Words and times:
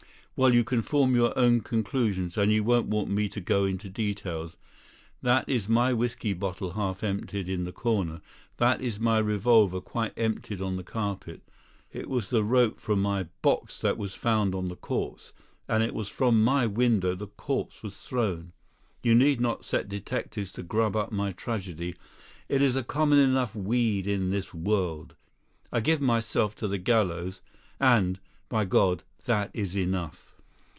Well, 0.37 0.55
you 0.55 0.63
can 0.63 0.81
form 0.81 1.13
your 1.13 1.37
own 1.37 1.59
conclusions, 1.59 2.35
and 2.35 2.51
you 2.51 2.63
won't 2.63 2.87
want 2.87 3.09
me 3.09 3.29
to 3.29 3.39
go 3.39 3.63
into 3.65 3.89
details. 3.89 4.57
That 5.21 5.47
is 5.47 5.69
my 5.69 5.93
whisky 5.93 6.33
bottle 6.33 6.71
half 6.71 7.03
emptied 7.03 7.47
in 7.47 7.63
the 7.65 7.71
corner; 7.71 8.21
that 8.57 8.81
is 8.81 8.99
my 8.99 9.19
revolver 9.19 9.79
quite 9.79 10.13
emptied 10.17 10.59
on 10.59 10.77
the 10.77 10.83
carpet. 10.83 11.43
It 11.91 12.09
was 12.09 12.31
the 12.31 12.43
rope 12.43 12.79
from 12.79 13.03
my 13.03 13.27
box 13.43 13.79
that 13.81 13.99
was 13.99 14.15
found 14.15 14.55
on 14.55 14.65
the 14.65 14.75
corpse, 14.75 15.31
and 15.67 15.83
it 15.83 15.93
was 15.93 16.09
from 16.09 16.43
my 16.43 16.65
window 16.65 17.13
the 17.13 17.27
corpse 17.27 17.83
was 17.83 17.97
thrown. 17.97 18.51
You 19.03 19.13
need 19.13 19.39
not 19.39 19.63
set 19.63 19.87
detectives 19.89 20.51
to 20.53 20.63
grub 20.63 20.95
up 20.95 21.11
my 21.11 21.33
tragedy; 21.33 21.93
it 22.49 22.63
is 22.63 22.75
a 22.75 22.81
common 22.83 23.19
enough 23.19 23.53
weed 23.53 24.07
in 24.07 24.31
this 24.31 24.55
world. 24.55 25.13
I 25.71 25.81
give 25.81 26.01
myself 26.01 26.55
to 26.55 26.67
the 26.67 26.79
gallows; 26.79 27.41
and, 27.79 28.19
by 28.49 28.65
God, 28.65 29.03
that 29.25 29.51
is 29.53 29.77
enough!" 29.77 30.29